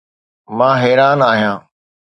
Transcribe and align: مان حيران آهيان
مان 0.57 0.75
حيران 0.81 1.19
آهيان 1.31 1.59